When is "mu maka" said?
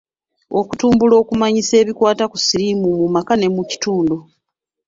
2.99-3.33